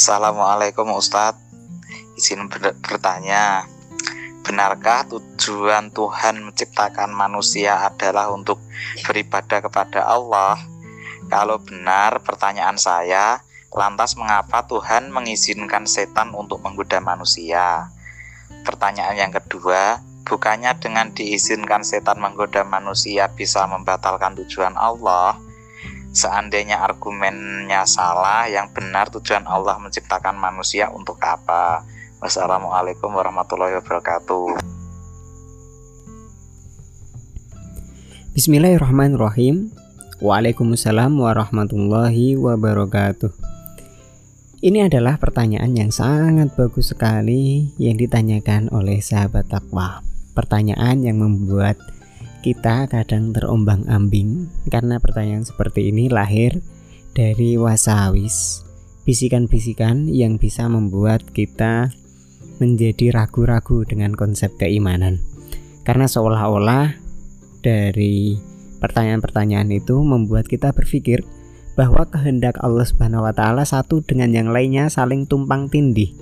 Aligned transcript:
Assalamualaikum 0.00 0.96
Ustadz 0.96 1.36
Izin 2.16 2.48
ber 2.48 2.72
bertanya 2.80 3.68
Benarkah 4.40 5.04
tujuan 5.12 5.92
Tuhan 5.92 6.40
menciptakan 6.40 7.12
manusia 7.12 7.76
adalah 7.84 8.32
untuk 8.32 8.64
beribadah 9.04 9.60
kepada 9.60 10.08
Allah? 10.08 10.56
Kalau 11.28 11.60
benar 11.60 12.24
pertanyaan 12.24 12.80
saya 12.80 13.44
Lantas 13.76 14.16
mengapa 14.16 14.64
Tuhan 14.64 15.12
mengizinkan 15.12 15.84
setan 15.84 16.32
untuk 16.32 16.64
menggoda 16.64 16.96
manusia? 17.04 17.92
Pertanyaan 18.64 19.28
yang 19.28 19.32
kedua 19.36 20.00
Bukannya 20.24 20.80
dengan 20.80 21.12
diizinkan 21.12 21.84
setan 21.84 22.24
menggoda 22.24 22.64
manusia 22.64 23.28
bisa 23.28 23.68
membatalkan 23.68 24.32
tujuan 24.32 24.80
Allah? 24.80 25.49
Seandainya 26.10 26.82
argumennya 26.82 27.86
salah, 27.86 28.50
yang 28.50 28.74
benar 28.74 29.14
tujuan 29.14 29.46
Allah 29.46 29.78
menciptakan 29.78 30.34
manusia 30.34 30.90
untuk 30.90 31.22
apa? 31.22 31.86
Wassalamualaikum 32.18 33.14
warahmatullahi 33.14 33.78
wabarakatuh. 33.78 34.58
Bismillahirrahmanirrahim. 38.34 39.70
Waalaikumsalam 40.18 41.14
warahmatullahi 41.14 42.34
wabarakatuh. 42.34 43.30
Ini 44.66 44.90
adalah 44.90 45.14
pertanyaan 45.14 45.78
yang 45.78 45.94
sangat 45.94 46.52
bagus 46.58 46.90
sekali 46.90 47.70
yang 47.78 47.94
ditanyakan 47.94 48.66
oleh 48.74 48.98
sahabat 48.98 49.46
takwa. 49.46 50.02
Pertanyaan 50.34 51.06
yang 51.06 51.22
membuat 51.22 51.78
kita 52.40 52.88
kadang 52.88 53.36
terombang-ambing 53.36 54.48
karena 54.72 54.96
pertanyaan 54.96 55.44
seperti 55.44 55.92
ini 55.92 56.08
lahir 56.08 56.56
dari 57.12 57.60
wasawis, 57.60 58.64
bisikan-bisikan 59.04 60.08
yang 60.08 60.40
bisa 60.40 60.64
membuat 60.66 61.20
kita 61.36 61.92
menjadi 62.60 63.12
ragu-ragu 63.12 63.84
dengan 63.84 64.16
konsep 64.16 64.52
keimanan. 64.56 65.20
Karena 65.84 66.08
seolah-olah 66.08 66.96
dari 67.60 68.36
pertanyaan-pertanyaan 68.80 69.68
itu 69.76 70.00
membuat 70.00 70.48
kita 70.48 70.72
berpikir 70.72 71.24
bahwa 71.76 72.04
kehendak 72.08 72.60
Allah 72.60 72.84
Subhanahu 72.84 73.24
wa 73.24 73.32
taala 73.32 73.64
satu 73.64 74.04
dengan 74.04 74.32
yang 74.32 74.48
lainnya 74.52 74.88
saling 74.92 75.24
tumpang 75.24 75.72
tindih 75.72 76.12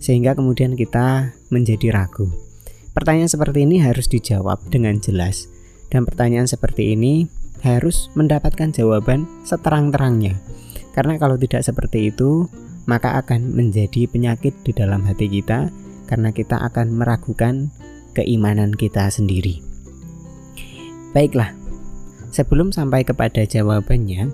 sehingga 0.00 0.32
kemudian 0.32 0.74
kita 0.74 1.36
menjadi 1.52 1.92
ragu. 1.92 2.49
Pertanyaan 2.90 3.30
seperti 3.30 3.62
ini 3.62 3.78
harus 3.78 4.10
dijawab 4.10 4.58
dengan 4.66 4.98
jelas 4.98 5.46
dan 5.90 6.06
pertanyaan 6.06 6.46
seperti 6.46 6.94
ini 6.98 7.26
harus 7.60 8.08
mendapatkan 8.16 8.72
jawaban 8.72 9.28
seterang-terangnya. 9.44 10.40
Karena 10.96 11.20
kalau 11.20 11.38
tidak 11.38 11.62
seperti 11.62 12.10
itu, 12.10 12.50
maka 12.88 13.20
akan 13.20 13.54
menjadi 13.54 14.10
penyakit 14.10 14.56
di 14.66 14.72
dalam 14.74 15.04
hati 15.06 15.30
kita 15.30 15.70
karena 16.10 16.34
kita 16.34 16.58
akan 16.58 16.90
meragukan 16.90 17.70
keimanan 18.18 18.74
kita 18.74 19.06
sendiri. 19.06 19.62
Baiklah, 21.14 21.54
sebelum 22.34 22.74
sampai 22.74 23.06
kepada 23.06 23.46
jawabannya, 23.46 24.30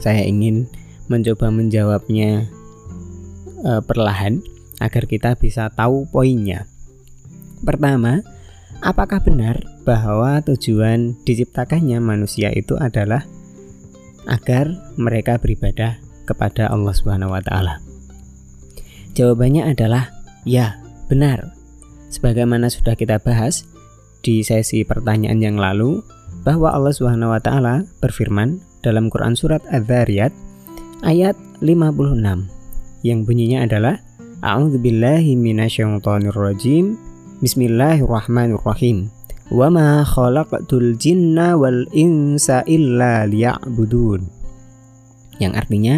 saya 0.00 0.22
ingin 0.28 0.68
mencoba 1.08 1.48
menjawabnya 1.48 2.48
uh, 3.64 3.80
perlahan 3.80 4.44
agar 4.80 5.04
kita 5.08 5.36
bisa 5.38 5.72
tahu 5.72 6.08
poinnya. 6.10 6.71
Pertama, 7.62 8.22
apakah 8.82 9.22
benar 9.22 9.62
bahwa 9.86 10.42
tujuan 10.42 11.14
diciptakannya 11.22 12.02
manusia 12.02 12.50
itu 12.50 12.74
adalah 12.78 13.22
agar 14.26 14.70
mereka 14.98 15.38
beribadah 15.38 15.98
kepada 16.26 16.70
Allah 16.70 16.94
Subhanahu 16.94 17.34
wa 17.34 17.42
taala? 17.42 17.78
Jawabannya 19.14 19.70
adalah 19.70 20.10
ya, 20.42 20.78
benar. 21.06 21.54
Sebagaimana 22.12 22.68
sudah 22.68 22.98
kita 22.98 23.22
bahas 23.22 23.64
di 24.22 24.44
sesi 24.44 24.84
pertanyaan 24.84 25.40
yang 25.40 25.56
lalu 25.56 26.02
bahwa 26.42 26.74
Allah 26.74 26.92
Subhanahu 26.94 27.32
wa 27.34 27.40
taala 27.42 27.86
berfirman 28.02 28.58
dalam 28.82 29.08
Quran 29.08 29.38
surat 29.38 29.62
Az-Zariyat 29.70 30.34
ayat 31.06 31.38
56 31.62 32.18
yang 33.06 33.22
bunyinya 33.26 33.66
adalah 33.66 34.02
A'udzubillahi 34.42 35.38
minasyaitonirrajim 35.38 37.11
Bismillahirrahmanirrahim. 37.42 39.10
Wa 39.50 39.66
ma 39.66 40.06
khalaqtul 40.06 40.94
jinna 40.94 41.58
wal 41.58 41.90
insa 41.90 42.62
illa 42.70 43.26
liya'budun. 43.26 44.22
Yang 45.42 45.52
artinya, 45.58 45.96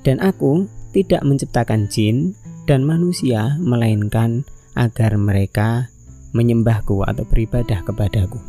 dan 0.00 0.16
aku 0.24 0.64
tidak 0.96 1.20
menciptakan 1.28 1.92
jin 1.92 2.32
dan 2.64 2.88
manusia 2.88 3.60
melainkan 3.60 4.48
agar 4.80 5.20
mereka 5.20 5.92
menyembahku 6.32 7.04
atau 7.04 7.28
beribadah 7.28 7.84
kepadaku. 7.84 8.40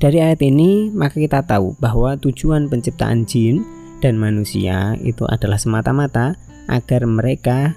Dari 0.00 0.24
ayat 0.24 0.40
ini, 0.40 0.88
maka 0.88 1.20
kita 1.20 1.44
tahu 1.44 1.76
bahwa 1.84 2.16
tujuan 2.16 2.72
penciptaan 2.72 3.28
jin 3.28 3.60
dan 4.00 4.16
manusia 4.16 4.96
itu 5.04 5.28
adalah 5.28 5.60
semata-mata 5.60 6.40
agar 6.64 7.04
mereka 7.04 7.76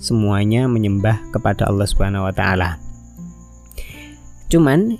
semuanya 0.00 0.66
menyembah 0.66 1.20
kepada 1.30 1.68
Allah 1.68 1.86
Subhanahu 1.86 2.26
wa 2.26 2.34
taala. 2.34 2.80
Cuman 4.50 4.98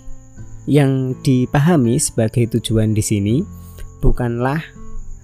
yang 0.71 1.19
dipahami 1.25 1.99
sebagai 1.99 2.47
tujuan 2.55 2.95
di 2.95 3.03
sini 3.03 3.37
bukanlah 3.99 4.63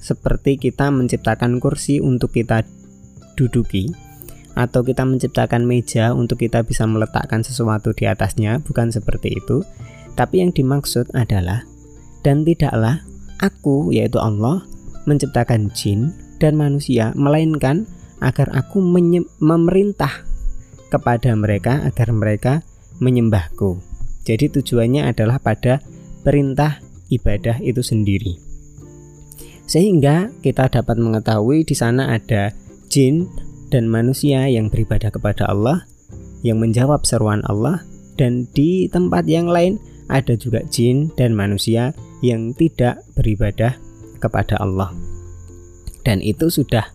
seperti 0.02 0.58
kita 0.58 0.90
menciptakan 0.90 1.62
kursi 1.62 2.02
untuk 2.02 2.34
kita 2.34 2.66
duduki 3.36 3.92
atau 4.56 4.80
kita 4.80 5.04
menciptakan 5.04 5.68
meja 5.68 6.16
untuk 6.16 6.40
kita 6.40 6.64
bisa 6.64 6.88
meletakkan 6.88 7.44
sesuatu 7.44 7.92
di 7.92 8.08
atasnya, 8.08 8.64
bukan 8.64 8.88
seperti 8.88 9.36
itu. 9.36 9.60
Tapi 10.16 10.40
yang 10.40 10.50
dimaksud 10.56 11.12
adalah 11.12 11.68
dan 12.24 12.40
tidaklah 12.42 13.04
aku 13.44 13.92
yaitu 13.92 14.16
Allah 14.16 14.64
menciptakan 15.04 15.68
jin 15.76 16.16
dan 16.40 16.56
manusia 16.56 17.12
melainkan 17.12 17.84
agar 18.20 18.52
aku 18.56 18.80
memerintah 19.40 20.24
kepada 20.88 21.34
mereka 21.36 21.84
agar 21.84 22.08
mereka 22.14 22.52
menyembahku. 23.02 23.80
Jadi 24.26 24.50
tujuannya 24.50 25.06
adalah 25.06 25.38
pada 25.38 25.82
perintah 26.26 26.82
ibadah 27.12 27.62
itu 27.62 27.82
sendiri. 27.84 28.38
Sehingga 29.66 30.30
kita 30.42 30.70
dapat 30.70 30.98
mengetahui 30.98 31.66
di 31.66 31.74
sana 31.74 32.14
ada 32.14 32.54
jin 32.86 33.26
dan 33.70 33.90
manusia 33.90 34.46
yang 34.46 34.70
beribadah 34.70 35.10
kepada 35.10 35.50
Allah, 35.50 35.82
yang 36.46 36.62
menjawab 36.62 37.02
seruan 37.02 37.42
Allah, 37.50 37.82
dan 38.14 38.46
di 38.54 38.86
tempat 38.86 39.26
yang 39.26 39.50
lain 39.50 39.78
ada 40.06 40.38
juga 40.38 40.62
jin 40.70 41.10
dan 41.18 41.34
manusia 41.34 41.90
yang 42.22 42.54
tidak 42.54 43.02
beribadah 43.18 43.74
kepada 44.22 44.54
Allah. 44.62 44.94
Dan 46.06 46.22
itu 46.22 46.46
sudah 46.46 46.86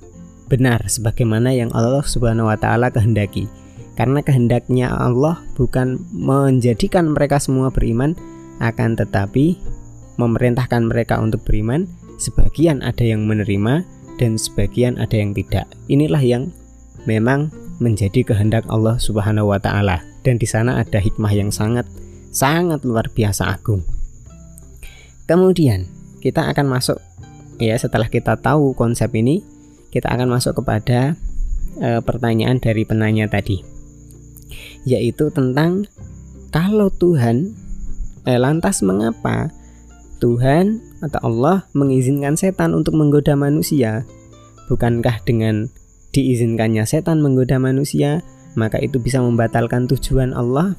benar 0.52 0.84
sebagaimana 0.92 1.56
yang 1.56 1.72
Allah 1.72 2.04
Subhanahu 2.04 2.52
wa 2.52 2.60
taala 2.60 2.92
kehendaki. 2.92 3.48
Karena 3.96 4.20
kehendaknya 4.20 4.92
Allah 4.92 5.40
bukan 5.56 6.04
menjadikan 6.12 7.16
mereka 7.16 7.40
semua 7.40 7.72
beriman 7.72 8.12
akan 8.60 9.00
tetapi 9.00 9.56
memerintahkan 10.20 10.92
mereka 10.92 11.24
untuk 11.24 11.42
beriman, 11.48 11.88
sebagian 12.20 12.84
ada 12.84 13.02
yang 13.02 13.24
menerima 13.24 13.88
dan 14.20 14.36
sebagian 14.36 15.00
ada 15.00 15.16
yang 15.16 15.32
tidak. 15.32 15.66
Inilah 15.88 16.22
yang 16.22 16.52
memang 17.08 17.50
menjadi 17.82 18.22
kehendak 18.22 18.68
Allah 18.68 19.00
Subhanahu 19.00 19.56
wa 19.56 19.58
taala 19.58 20.04
dan 20.22 20.38
di 20.38 20.46
sana 20.46 20.84
ada 20.84 21.02
hikmah 21.02 21.32
yang 21.34 21.50
sangat 21.50 21.88
sangat 22.30 22.84
luar 22.86 23.10
biasa 23.10 23.50
agung. 23.50 23.82
Kemudian 25.26 25.88
kita 26.22 26.46
akan 26.52 26.68
masuk 26.70 27.00
ya 27.58 27.74
setelah 27.78 28.06
kita 28.12 28.38
tahu 28.38 28.78
konsep 28.78 29.10
ini 29.18 29.42
kita 29.92 30.08
akan 30.08 30.32
masuk 30.32 30.64
kepada 30.64 31.20
e, 31.78 32.00
pertanyaan 32.02 32.58
dari 32.58 32.88
penanya 32.88 33.28
tadi, 33.28 33.62
yaitu 34.88 35.30
tentang 35.30 35.86
kalau 36.52 36.92
Tuhan, 36.92 37.56
eh, 38.28 38.36
lantas 38.36 38.84
mengapa 38.84 39.56
Tuhan 40.20 40.84
atau 41.00 41.20
Allah 41.24 41.66
mengizinkan 41.72 42.36
setan 42.36 42.76
untuk 42.76 43.00
menggoda 43.00 43.40
manusia? 43.40 44.04
Bukankah 44.68 45.24
dengan 45.24 45.72
diizinkannya 46.12 46.84
setan 46.84 47.24
menggoda 47.24 47.56
manusia, 47.56 48.20
maka 48.60 48.84
itu 48.84 49.00
bisa 49.00 49.24
membatalkan 49.24 49.88
tujuan 49.88 50.36
Allah? 50.36 50.76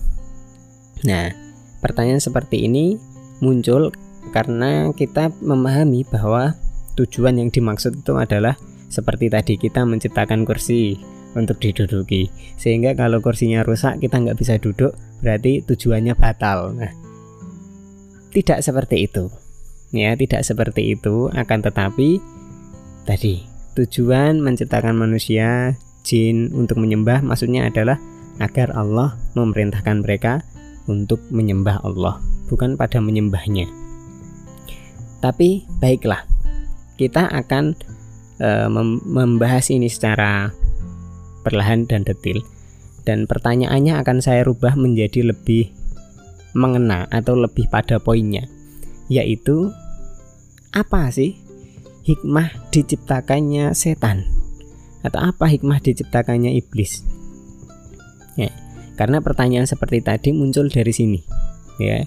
Nah, 1.08 1.32
pertanyaan 1.80 2.20
seperti 2.20 2.68
ini 2.68 3.00
muncul 3.40 3.90
karena 4.30 4.92
kita 4.94 5.32
memahami 5.40 6.04
bahwa 6.06 6.54
tujuan 6.94 7.40
yang 7.40 7.48
dimaksud 7.48 8.04
itu 8.04 8.12
adalah 8.14 8.54
seperti 8.92 9.32
tadi 9.32 9.56
kita 9.56 9.88
menciptakan 9.88 10.44
kursi 10.44 11.00
untuk 11.32 11.56
diduduki. 11.58 12.28
Sehingga 12.60 12.92
kalau 12.92 13.24
kursinya 13.24 13.64
rusak 13.64 14.04
kita 14.04 14.20
nggak 14.20 14.36
bisa 14.36 14.60
duduk 14.60 14.92
berarti 15.24 15.64
tujuannya 15.64 16.12
batal. 16.12 16.76
Nah 16.76 16.92
tidak 18.36 18.60
seperti 18.60 19.08
itu. 19.08 19.32
Ya 19.92 20.12
tidak 20.12 20.44
seperti 20.44 20.92
itu. 20.96 21.32
Akan 21.32 21.64
tetapi 21.64 22.20
tadi 23.08 23.48
tujuan 23.72 24.44
menciptakan 24.44 24.92
manusia 24.92 25.72
jin 26.04 26.52
untuk 26.52 26.76
menyembah 26.76 27.24
maksudnya 27.24 27.72
adalah 27.72 27.96
agar 28.40 28.74
Allah 28.76 29.16
memerintahkan 29.32 30.04
mereka 30.04 30.44
untuk 30.90 31.22
menyembah 31.30 31.80
Allah 31.84 32.18
bukan 32.52 32.76
pada 32.76 32.98
menyembahnya. 33.00 33.68
Tapi 35.22 35.62
baiklah 35.78 36.26
kita 36.98 37.30
akan 37.30 37.78
e, 38.42 38.50
membahas 39.06 39.70
ini 39.70 39.86
secara 39.86 40.50
perlahan 41.46 41.86
dan 41.86 42.02
detil 42.02 42.42
dan 43.06 43.30
pertanyaannya 43.30 44.02
akan 44.02 44.18
saya 44.18 44.42
rubah 44.42 44.74
menjadi 44.74 45.30
lebih 45.30 45.70
mengena 46.58 47.06
atau 47.14 47.38
lebih 47.38 47.70
pada 47.70 48.02
poinnya 48.02 48.50
yaitu 49.06 49.70
apa 50.74 51.06
sih 51.14 51.38
hikmah 52.02 52.50
diciptakannya 52.74 53.76
setan? 53.78 54.26
Atau 55.02 55.18
apa 55.18 55.50
hikmah 55.50 55.82
diciptakannya 55.82 56.54
iblis? 56.54 57.02
Ya 58.38 58.50
karena 58.96 59.24
pertanyaan 59.24 59.66
seperti 59.66 60.04
tadi 60.04 60.30
muncul 60.30 60.68
dari 60.68 60.92
sini 60.92 61.20
ya. 61.80 62.04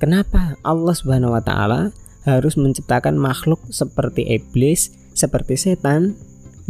Kenapa 0.00 0.56
Allah 0.64 0.94
Subhanahu 0.96 1.36
wa 1.36 1.42
taala 1.44 1.92
harus 2.24 2.56
menciptakan 2.56 3.16
makhluk 3.16 3.60
seperti 3.68 4.24
iblis 4.28 4.92
seperti 5.12 5.58
setan 5.58 6.16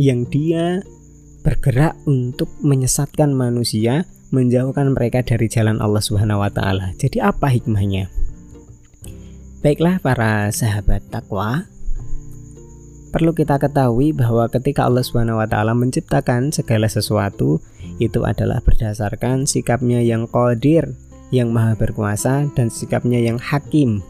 yang 0.01 0.25
dia 0.29 0.81
bergerak 1.41 1.97
untuk 2.05 2.49
menyesatkan 2.61 3.33
manusia 3.33 4.05
menjauhkan 4.31 4.95
mereka 4.95 5.27
dari 5.27 5.51
jalan 5.51 5.83
Allah 5.83 6.03
Subhanahu 6.03 6.43
wa 6.43 6.51
taala. 6.51 6.95
Jadi 6.97 7.19
apa 7.19 7.51
hikmahnya? 7.51 8.09
Baiklah 9.61 10.01
para 10.01 10.49
sahabat 10.55 11.05
takwa, 11.13 11.69
perlu 13.13 13.37
kita 13.37 13.61
ketahui 13.61 14.17
bahwa 14.17 14.49
ketika 14.49 14.89
Allah 14.89 15.05
Subhanahu 15.05 15.43
wa 15.43 15.49
taala 15.51 15.77
menciptakan 15.77 16.55
segala 16.55 16.89
sesuatu 16.89 17.61
itu 18.01 18.25
adalah 18.25 18.65
berdasarkan 18.65 19.45
sikapnya 19.45 20.01
yang 20.01 20.25
qadir, 20.31 20.97
yang 21.29 21.53
maha 21.53 21.77
berkuasa 21.77 22.49
dan 22.57 22.73
sikapnya 22.73 23.21
yang 23.21 23.37
hakim, 23.37 24.01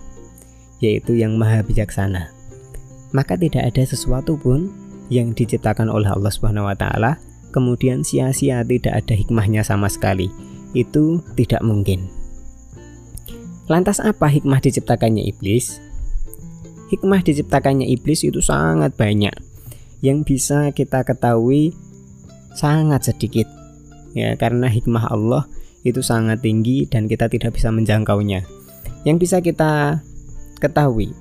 yaitu 0.79 1.19
yang 1.19 1.35
maha 1.35 1.67
bijaksana. 1.67 2.40
Maka 3.11 3.35
tidak 3.35 3.75
ada 3.75 3.83
sesuatu 3.83 4.39
pun 4.39 4.71
yang 5.11 5.35
diciptakan 5.35 5.91
oleh 5.91 6.11
Allah 6.11 6.31
Subhanahu 6.31 6.71
wa 6.71 6.77
taala 6.79 7.19
kemudian 7.51 8.07
sia-sia 8.07 8.63
tidak 8.63 8.95
ada 9.05 9.15
hikmahnya 9.19 9.67
sama 9.67 9.91
sekali. 9.91 10.31
Itu 10.71 11.23
tidak 11.35 11.67
mungkin. 11.67 12.07
Lantas 13.67 13.99
apa 13.99 14.31
hikmah 14.31 14.63
diciptakannya 14.63 15.27
iblis? 15.27 15.91
hikmah 16.91 17.23
diciptakannya 17.23 17.87
iblis 17.87 18.27
itu 18.27 18.43
sangat 18.43 18.99
banyak 18.99 19.33
yang 20.03 20.27
bisa 20.27 20.75
kita 20.75 21.07
ketahui 21.07 21.71
sangat 22.59 23.15
sedikit 23.15 23.47
ya 24.11 24.35
karena 24.35 24.67
hikmah 24.67 25.07
Allah 25.07 25.47
itu 25.87 26.03
sangat 26.03 26.43
tinggi 26.43 26.91
dan 26.91 27.07
kita 27.07 27.31
tidak 27.31 27.55
bisa 27.55 27.71
menjangkaunya 27.71 28.43
yang 29.07 29.23
bisa 29.23 29.39
kita 29.39 30.03
ketahui 30.59 31.15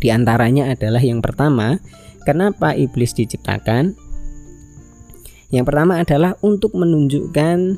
di 0.00 0.08
antaranya 0.08 0.72
adalah 0.72 1.00
yang 1.04 1.20
pertama 1.20 1.78
kenapa 2.24 2.72
iblis 2.74 3.12
diciptakan 3.12 3.94
yang 5.52 5.68
pertama 5.68 6.00
adalah 6.00 6.34
untuk 6.40 6.72
menunjukkan 6.74 7.76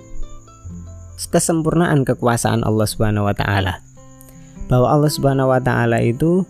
kesempurnaan 1.22 2.02
kekuasaan 2.06 2.66
Allah 2.66 2.86
Subhanahu 2.88 3.28
wa 3.28 3.34
taala 3.34 3.82
bahwa 4.72 4.88
Allah 4.88 5.10
Subhanahu 5.12 5.52
wa 5.52 5.60
taala 5.60 6.00
itu 6.00 6.48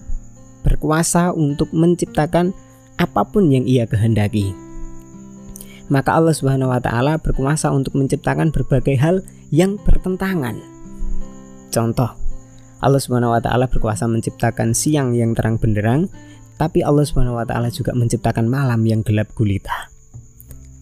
berkuasa 0.63 1.35
untuk 1.35 1.75
menciptakan 1.75 2.55
apa 2.97 3.27
pun 3.27 3.51
yang 3.51 3.67
ia 3.67 3.83
kehendaki. 3.83 4.55
Maka 5.91 6.17
Allah 6.17 6.33
Subhanahu 6.33 6.71
wa 6.71 6.79
taala 6.79 7.19
berkuasa 7.19 7.75
untuk 7.75 7.99
menciptakan 7.99 8.55
berbagai 8.55 8.97
hal 8.97 9.17
yang 9.51 9.77
bertentangan. 9.83 10.57
Contoh, 11.75 12.15
Allah 12.83 12.99
Subhanahu 12.99 13.33
wa 13.33 13.41
taala 13.41 13.71
berkuasa 13.71 14.11
menciptakan 14.11 14.75
siang 14.75 15.15
yang 15.15 15.39
terang 15.39 15.57
benderang, 15.57 16.11
tapi 16.59 16.83
Allah 16.83 17.07
Subhanahu 17.07 17.39
wa 17.39 17.47
taala 17.47 17.71
juga 17.71 17.95
menciptakan 17.95 18.51
malam 18.51 18.83
yang 18.83 19.07
gelap 19.07 19.31
gulita. 19.39 19.87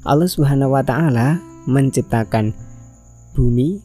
Allah 0.09 0.27
Subhanahu 0.27 0.73
wa 0.73 0.81
taala 0.81 1.39
menciptakan 1.69 2.57
bumi 3.37 3.85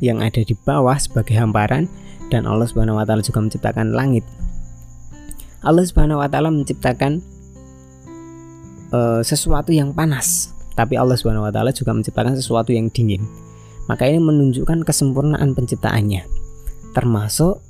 yang 0.00 0.24
ada 0.24 0.40
di 0.40 0.56
bawah 0.56 0.96
sebagai 0.96 1.36
hamparan 1.36 1.86
dan 2.32 2.48
Allah 2.48 2.64
Subhanahu 2.64 2.96
wa 2.96 3.04
taala 3.04 3.20
juga 3.20 3.44
menciptakan 3.44 3.92
langit 3.92 4.24
Allah 5.60 5.84
Subhanahu 5.84 6.24
wa 6.24 6.28
taala 6.28 6.48
menciptakan 6.48 7.20
uh, 8.96 9.20
sesuatu 9.20 9.76
yang 9.76 9.92
panas, 9.92 10.56
tapi 10.72 10.96
Allah 10.96 11.20
Subhanahu 11.20 11.44
wa 11.44 11.52
taala 11.52 11.68
juga 11.76 11.92
menciptakan 11.92 12.32
sesuatu 12.32 12.72
yang 12.72 12.88
dingin. 12.88 13.20
Maka 13.84 14.08
ini 14.08 14.22
menunjukkan 14.22 14.86
kesempurnaan 14.88 15.52
penciptaannya. 15.52 16.39
Termasuk 16.96 17.62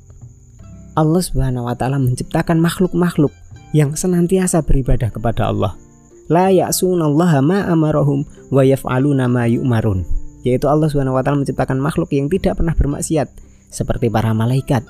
Allah 0.97 1.21
Subhanahu 1.23 1.69
wa 1.69 1.75
taala 1.77 2.01
menciptakan 2.01 2.59
makhluk-makhluk 2.59 3.31
yang 3.71 3.95
senantiasa 3.95 4.59
beribadah 4.65 5.07
kepada 5.13 5.47
Allah. 5.47 5.79
La 6.27 6.51
ya'sunallaha 6.51 7.39
ma 7.43 7.67
amarahum 7.67 8.27
wa 8.51 8.63
yaf'aluna 8.63 9.27
ma 9.31 9.47
yu'marun. 9.47 10.03
Yaitu 10.43 10.67
Allah 10.67 10.91
Subhanahu 10.91 11.15
wa 11.15 11.23
taala 11.23 11.43
menciptakan 11.43 11.79
makhluk 11.79 12.11
yang 12.11 12.27
tidak 12.27 12.59
pernah 12.59 12.75
bermaksiat 12.75 13.29
seperti 13.71 14.11
para 14.11 14.35
malaikat. 14.35 14.83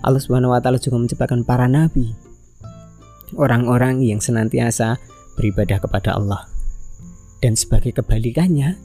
Allah 0.00 0.20
Subhanahu 0.22 0.54
wa 0.54 0.60
taala 0.62 0.78
juga 0.80 0.96
menciptakan 1.02 1.42
para 1.42 1.66
nabi 1.66 2.14
orang-orang 3.34 4.06
yang 4.06 4.22
senantiasa 4.22 4.96
beribadah 5.34 5.82
kepada 5.82 6.14
Allah. 6.14 6.46
Dan 7.42 7.58
sebagai 7.58 7.98
kebalikannya, 8.00 8.78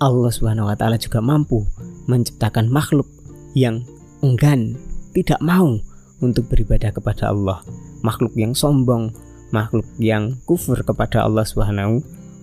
Allah 0.00 0.30
Subhanahu 0.32 0.70
wa 0.70 0.76
taala 0.78 0.96
juga 0.96 1.20
mampu 1.20 1.66
menciptakan 2.08 2.70
makhluk 2.70 3.06
yang 3.54 3.84
enggan, 4.20 4.76
tidak 5.16 5.40
mau 5.40 5.76
untuk 6.20 6.48
beribadah 6.48 6.92
kepada 6.92 7.32
Allah. 7.32 7.60
Makhluk 8.04 8.32
yang 8.36 8.52
sombong, 8.52 9.12
makhluk 9.50 9.86
yang 10.00 10.36
kufur 10.44 10.80
kepada 10.80 11.24
Allah 11.24 11.44
Subhanahu 11.44 12.00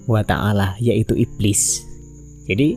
wa 0.10 0.22
taala 0.22 0.76
yaitu 0.82 1.16
iblis. 1.16 1.86
Jadi, 2.50 2.76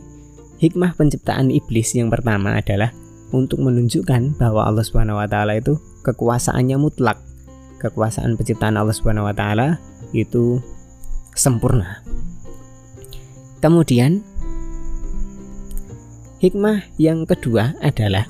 hikmah 0.63 0.95
penciptaan 0.95 1.51
iblis 1.51 1.91
yang 1.93 2.07
pertama 2.07 2.55
adalah 2.55 2.95
untuk 3.35 3.59
menunjukkan 3.59 4.39
bahwa 4.39 4.63
Allah 4.63 4.85
Subhanahu 4.85 5.19
wa 5.19 5.27
taala 5.27 5.59
itu 5.59 5.75
kekuasaannya 6.07 6.79
mutlak 6.79 7.19
kekuasaan 7.77 8.39
penciptaan 8.39 8.79
Allah 8.79 8.95
Subhanahu 8.95 9.29
wa 9.29 9.35
taala 9.35 9.77
itu 10.15 10.63
sempurna. 11.37 12.01
Kemudian 13.61 14.21
hikmah 16.41 16.85
yang 17.01 17.25
kedua 17.25 17.77
adalah 17.81 18.29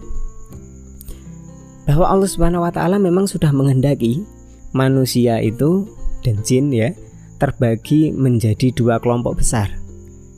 bahwa 1.87 2.05
Allah 2.11 2.27
Subhanahu 2.27 2.67
wa 2.67 2.71
taala 2.75 2.99
memang 2.99 3.25
sudah 3.25 3.49
menghendaki 3.55 4.27
manusia 4.75 5.39
itu 5.39 5.87
dan 6.21 6.43
jin 6.43 6.69
ya 6.75 6.91
terbagi 7.39 8.11
menjadi 8.11 8.75
dua 8.75 8.99
kelompok 8.99 9.39
besar. 9.39 9.71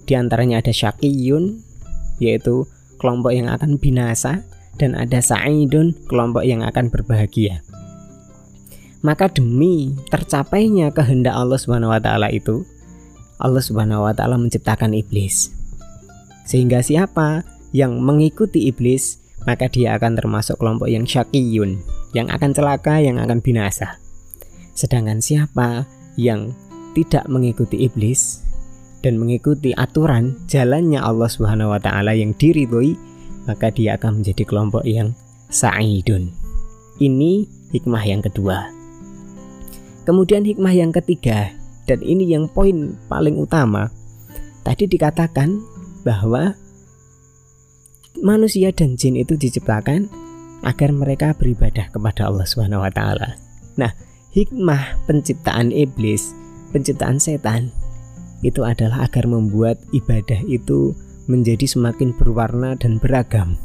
Di 0.06 0.14
antaranya 0.14 0.62
ada 0.62 0.70
syakiyun 0.70 1.58
yaitu 2.22 2.70
kelompok 3.02 3.34
yang 3.34 3.50
akan 3.50 3.82
binasa 3.82 4.46
dan 4.78 4.94
ada 4.94 5.20
sa'idun 5.20 5.98
kelompok 6.08 6.46
yang 6.46 6.64
akan 6.64 6.88
berbahagia 6.88 7.64
maka 9.00 9.32
demi 9.32 9.96
tercapainya 10.12 10.92
kehendak 10.92 11.36
Allah 11.36 11.56
Subhanahu 11.56 11.92
wa 11.92 12.02
taala 12.04 12.28
itu 12.32 12.68
Allah 13.40 13.64
Subhanahu 13.64 14.04
wa 14.04 14.12
taala 14.12 14.36
menciptakan 14.36 14.92
iblis. 14.92 15.56
Sehingga 16.44 16.84
siapa 16.84 17.48
yang 17.72 18.02
mengikuti 18.04 18.68
iblis, 18.68 19.22
maka 19.50 19.66
dia 19.66 19.98
akan 19.98 20.14
termasuk 20.14 20.62
kelompok 20.62 20.86
yang 20.94 21.10
syakiyun, 21.10 21.82
yang 22.14 22.30
akan 22.30 22.54
celaka, 22.54 23.02
yang 23.02 23.18
akan 23.18 23.42
binasa. 23.42 23.98
Sedangkan 24.78 25.26
siapa 25.26 25.90
yang 26.22 26.54
tidak 26.94 27.26
mengikuti 27.26 27.82
iblis 27.82 28.46
dan 29.02 29.18
mengikuti 29.18 29.74
aturan 29.74 30.38
jalannya 30.46 31.02
Allah 31.02 31.26
Subhanahu 31.26 31.74
wa 31.74 31.82
taala 31.82 32.14
yang 32.14 32.38
diridhoi, 32.38 32.94
maka 33.50 33.74
dia 33.74 33.98
akan 33.98 34.22
menjadi 34.22 34.46
kelompok 34.46 34.86
yang 34.86 35.18
sa'idun. 35.50 36.30
Ini 37.02 37.50
hikmah 37.74 38.06
yang 38.06 38.22
kedua. 38.22 38.70
Kemudian 40.06 40.46
hikmah 40.46 40.78
yang 40.78 40.94
ketiga 40.94 41.58
dan 41.90 42.06
ini 42.06 42.38
yang 42.38 42.46
poin 42.46 42.94
paling 43.10 43.34
utama. 43.42 43.90
Tadi 44.62 44.86
dikatakan 44.86 45.58
bahwa 46.06 46.54
manusia 48.22 48.72
dan 48.72 48.96
jin 48.96 49.16
itu 49.20 49.36
diciptakan 49.36 50.08
agar 50.64 50.92
mereka 50.92 51.32
beribadah 51.36 51.88
kepada 51.92 52.28
Allah 52.28 52.48
Subhanahu 52.48 52.84
wa 52.84 52.92
taala. 52.92 53.40
Nah, 53.80 53.96
hikmah 54.36 55.08
penciptaan 55.08 55.72
iblis, 55.72 56.36
penciptaan 56.76 57.18
setan 57.18 57.72
itu 58.44 58.64
adalah 58.64 59.08
agar 59.08 59.28
membuat 59.28 59.80
ibadah 59.92 60.40
itu 60.48 60.96
menjadi 61.28 61.68
semakin 61.68 62.16
berwarna 62.16 62.76
dan 62.80 62.98
beragam. 62.98 63.60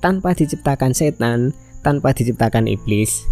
Tanpa 0.00 0.32
diciptakan 0.32 0.96
setan, 0.96 1.52
tanpa 1.84 2.16
diciptakan 2.16 2.64
iblis, 2.66 3.28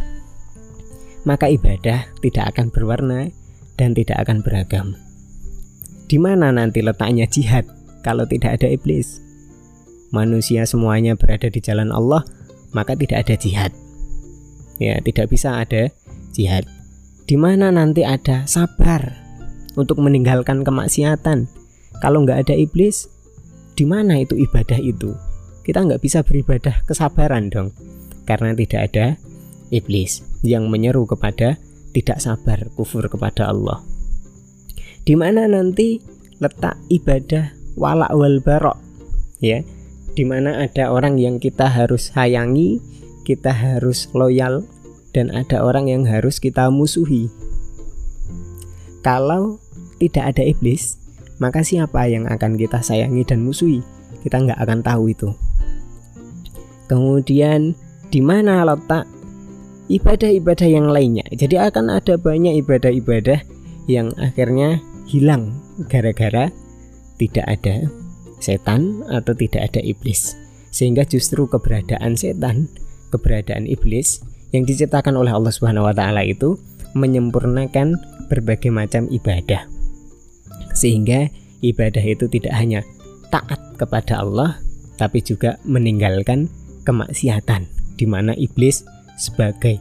maka 1.24 1.48
ibadah 1.48 2.08
tidak 2.20 2.44
akan 2.54 2.68
berwarna 2.68 3.32
dan 3.80 3.96
tidak 3.96 4.20
akan 4.24 4.44
beragam. 4.44 4.96
Di 6.08 6.16
mana 6.16 6.52
nanti 6.52 6.80
letaknya 6.80 7.28
jihad 7.28 7.68
kalau 8.00 8.24
tidak 8.24 8.60
ada 8.60 8.68
iblis? 8.72 9.27
Manusia 10.08 10.64
semuanya 10.64 11.14
berada 11.14 11.52
di 11.52 11.60
jalan 11.60 11.92
Allah, 11.92 12.24
maka 12.72 12.96
tidak 12.96 13.28
ada 13.28 13.34
jihad. 13.36 13.72
Ya, 14.80 14.96
tidak 15.04 15.28
bisa 15.28 15.60
ada 15.60 15.92
jihad. 16.32 16.64
Di 17.28 17.36
mana 17.36 17.68
nanti 17.68 18.06
ada 18.06 18.48
sabar 18.48 19.12
untuk 19.76 20.00
meninggalkan 20.00 20.64
kemaksiatan. 20.64 21.44
Kalau 22.00 22.24
nggak 22.24 22.48
ada 22.48 22.54
iblis, 22.56 23.10
di 23.76 23.84
mana 23.84 24.22
itu 24.22 24.38
ibadah 24.38 24.80
itu? 24.80 25.12
Kita 25.66 25.84
nggak 25.84 26.00
bisa 26.00 26.24
beribadah 26.24 26.80
kesabaran 26.88 27.52
dong, 27.52 27.76
karena 28.24 28.56
tidak 28.56 28.80
ada 28.88 29.06
iblis 29.68 30.24
yang 30.40 30.72
menyeru 30.72 31.04
kepada 31.04 31.60
tidak 31.92 32.18
sabar 32.22 32.70
kufur 32.72 33.04
kepada 33.12 33.52
Allah. 33.52 33.84
Di 35.04 35.12
mana 35.18 35.44
nanti 35.44 36.00
letak 36.38 36.78
ibadah 36.88 37.50
walak 37.74 38.12
wal 38.14 38.38
barok 38.42 38.78
ya 39.42 39.62
di 40.18 40.26
mana 40.26 40.66
ada 40.66 40.90
orang 40.90 41.14
yang 41.14 41.38
kita 41.38 41.70
harus 41.70 42.10
sayangi, 42.10 42.82
kita 43.22 43.54
harus 43.54 44.10
loyal 44.18 44.66
dan 45.14 45.30
ada 45.30 45.62
orang 45.62 45.86
yang 45.86 46.02
harus 46.02 46.42
kita 46.42 46.66
musuhi. 46.74 47.30
Kalau 49.06 49.62
tidak 50.02 50.34
ada 50.34 50.42
iblis, 50.42 50.98
maka 51.38 51.62
siapa 51.62 52.10
yang 52.10 52.26
akan 52.26 52.58
kita 52.58 52.82
sayangi 52.82 53.22
dan 53.22 53.46
musuhi? 53.46 53.78
Kita 54.26 54.42
nggak 54.42 54.58
akan 54.58 54.82
tahu 54.82 55.14
itu. 55.14 55.30
Kemudian 56.90 57.78
di 58.10 58.18
mana 58.18 58.66
letak 58.66 59.06
ibadah-ibadah 59.86 60.66
yang 60.66 60.90
lainnya. 60.90 61.30
Jadi 61.30 61.62
akan 61.62 61.94
ada 61.94 62.18
banyak 62.18 62.58
ibadah-ibadah 62.66 63.38
yang 63.86 64.10
akhirnya 64.18 64.82
hilang 65.06 65.54
gara-gara 65.86 66.50
tidak 67.22 67.46
ada 67.46 67.86
setan 68.40 69.04
atau 69.08 69.32
tidak 69.34 69.72
ada 69.72 69.80
iblis. 69.82 70.34
Sehingga 70.70 71.06
justru 71.08 71.48
keberadaan 71.48 72.14
setan, 72.14 72.68
keberadaan 73.10 73.64
iblis 73.66 74.22
yang 74.52 74.64
diciptakan 74.64 75.16
oleh 75.16 75.32
Allah 75.32 75.52
Subhanahu 75.52 75.88
wa 75.88 75.94
taala 75.94 76.24
itu 76.24 76.56
menyempurnakan 76.96 77.98
berbagai 78.28 78.72
macam 78.72 79.08
ibadah. 79.08 79.68
Sehingga 80.72 81.28
ibadah 81.60 82.04
itu 82.04 82.30
tidak 82.30 82.54
hanya 82.54 82.80
taat 83.28 83.58
kepada 83.76 84.24
Allah 84.24 84.60
tapi 84.98 85.22
juga 85.22 85.60
meninggalkan 85.62 86.50
kemaksiatan 86.82 87.68
di 87.94 88.06
mana 88.08 88.34
iblis 88.34 88.82
sebagai 89.14 89.78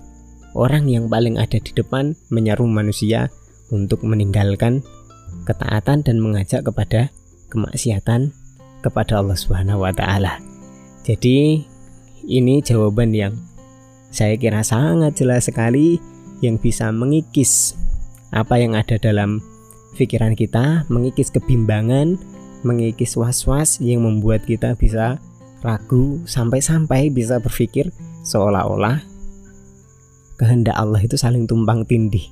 orang 0.53 0.89
yang 0.89 1.09
paling 1.09 1.41
ada 1.41 1.57
di 1.57 1.71
depan 1.73 2.13
menyeru 2.29 2.65
manusia 2.69 3.29
untuk 3.73 4.05
meninggalkan 4.05 4.85
ketaatan 5.45 6.05
dan 6.05 6.17
mengajak 6.21 6.65
kepada 6.65 7.09
kemaksiatan 7.49 8.33
kepada 8.81 9.21
Allah 9.21 9.37
Subhanahu 9.37 9.83
wa 9.83 9.93
taala. 9.93 10.41
Jadi 11.07 11.63
ini 12.27 12.59
jawaban 12.59 13.15
yang 13.15 13.33
saya 14.11 14.35
kira 14.35 14.63
sangat 14.63 15.19
jelas 15.19 15.47
sekali 15.47 15.99
yang 16.43 16.59
bisa 16.59 16.91
mengikis 16.91 17.73
apa 18.35 18.59
yang 18.59 18.75
ada 18.75 18.99
dalam 18.99 19.39
pikiran 19.95 20.37
kita, 20.37 20.85
mengikis 20.91 21.31
kebimbangan, 21.33 22.19
mengikis 22.61 23.17
was-was 23.17 23.79
yang 23.81 24.05
membuat 24.05 24.45
kita 24.45 24.75
bisa 24.75 25.17
ragu 25.65 26.21
sampai-sampai 26.29 27.09
bisa 27.09 27.41
berpikir 27.41 27.89
seolah-olah 28.21 29.01
kehendak 30.37 30.77
Allah 30.77 31.01
itu 31.01 31.17
saling 31.17 31.49
tumpang 31.49 31.81
tindih. 31.83 32.29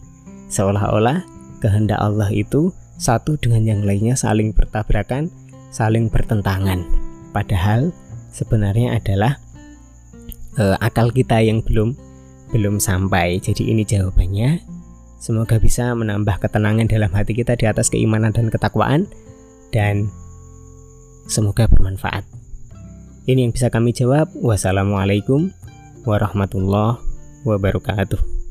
Seolah-olah 0.54 1.26
kehendak 1.60 1.98
Allah 1.98 2.30
itu 2.30 2.70
satu 2.96 3.36
dengan 3.36 3.66
yang 3.66 3.82
lainnya 3.82 4.14
saling 4.14 4.54
bertabrakan, 4.54 5.34
saling 5.76 6.08
bertentangan. 6.08 6.88
Padahal 7.36 7.92
sebenarnya 8.32 8.96
adalah 8.96 9.36
uh, 10.56 10.80
akal 10.80 11.12
kita 11.12 11.44
yang 11.44 11.60
belum 11.60 11.92
belum 12.56 12.80
sampai. 12.80 13.44
Jadi 13.44 13.76
ini 13.76 13.84
jawabannya. 13.84 14.64
Semoga 15.20 15.60
bisa 15.60 15.92
menambah 15.92 16.40
ketenangan 16.40 16.88
dalam 16.88 17.12
hati 17.12 17.36
kita 17.36 17.60
di 17.60 17.68
atas 17.68 17.92
keimanan 17.92 18.32
dan 18.32 18.48
ketakwaan 18.48 19.10
dan 19.76 20.08
semoga 21.28 21.68
bermanfaat. 21.68 22.24
Ini 23.26 23.50
yang 23.50 23.52
bisa 23.52 23.74
kami 23.74 23.92
jawab. 23.92 24.32
Wassalamualaikum 24.38 25.50
warahmatullahi 26.06 27.02
wabarakatuh. 27.44 28.45